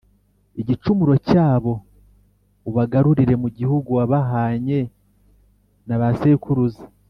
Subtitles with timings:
[0.61, 1.73] igicumuro cyabo,
[2.69, 4.79] ubagarurire mu gihugu wabahanye
[5.87, 6.83] na ba sekuruza.